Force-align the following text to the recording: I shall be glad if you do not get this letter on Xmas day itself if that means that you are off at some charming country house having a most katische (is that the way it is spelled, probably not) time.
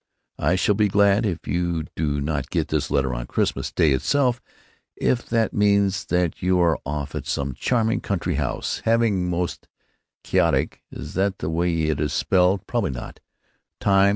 I 0.39 0.55
shall 0.55 0.73
be 0.73 0.87
glad 0.87 1.27
if 1.27 1.47
you 1.47 1.83
do 1.95 2.19
not 2.19 2.49
get 2.49 2.69
this 2.69 2.89
letter 2.89 3.13
on 3.13 3.27
Xmas 3.31 3.71
day 3.71 3.91
itself 3.91 4.41
if 4.95 5.29
that 5.29 5.53
means 5.53 6.05
that 6.05 6.41
you 6.41 6.59
are 6.59 6.79
off 6.87 7.13
at 7.13 7.27
some 7.27 7.53
charming 7.53 7.99
country 8.01 8.33
house 8.33 8.81
having 8.83 9.13
a 9.13 9.29
most 9.29 9.67
katische 10.23 10.79
(is 10.89 11.13
that 11.13 11.37
the 11.37 11.51
way 11.51 11.83
it 11.83 11.99
is 11.99 12.13
spelled, 12.13 12.65
probably 12.65 12.89
not) 12.89 13.19
time. 13.79 14.09